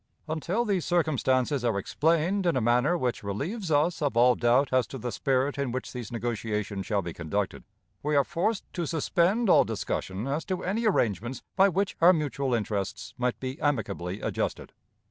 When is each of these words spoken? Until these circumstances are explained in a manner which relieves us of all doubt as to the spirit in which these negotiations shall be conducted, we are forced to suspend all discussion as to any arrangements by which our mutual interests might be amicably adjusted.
Until 0.27 0.65
these 0.65 0.83
circumstances 0.83 1.63
are 1.63 1.77
explained 1.77 2.47
in 2.47 2.57
a 2.57 2.59
manner 2.59 2.97
which 2.97 3.21
relieves 3.21 3.69
us 3.69 4.01
of 4.01 4.17
all 4.17 4.33
doubt 4.33 4.73
as 4.73 4.87
to 4.87 4.97
the 4.97 5.11
spirit 5.11 5.59
in 5.59 5.71
which 5.71 5.93
these 5.93 6.11
negotiations 6.11 6.87
shall 6.87 7.03
be 7.03 7.13
conducted, 7.13 7.63
we 8.01 8.15
are 8.15 8.23
forced 8.23 8.63
to 8.73 8.87
suspend 8.87 9.47
all 9.47 9.63
discussion 9.63 10.25
as 10.25 10.43
to 10.45 10.63
any 10.63 10.87
arrangements 10.87 11.43
by 11.55 11.69
which 11.69 11.95
our 12.01 12.13
mutual 12.13 12.55
interests 12.55 13.13
might 13.19 13.39
be 13.39 13.61
amicably 13.61 14.21
adjusted. 14.21 14.73